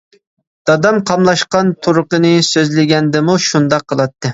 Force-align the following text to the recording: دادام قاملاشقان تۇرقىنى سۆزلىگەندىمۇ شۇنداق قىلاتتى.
دادام 0.69 0.97
قاملاشقان 1.11 1.71
تۇرقىنى 1.89 2.35
سۆزلىگەندىمۇ 2.51 3.41
شۇنداق 3.51 3.91
قىلاتتى. 3.93 4.27